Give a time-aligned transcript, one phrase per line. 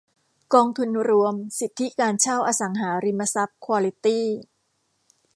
[0.53, 4.25] กองทุนรวมสิทธิการเช่าอสังหาริมทรัพย์ควอลิตี้